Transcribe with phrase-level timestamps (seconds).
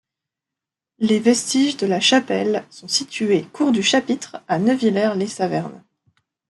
[0.97, 5.83] Les vestiges de la chapelle sont situés cour du Chapitre à Neuwiller-lès-Saverne.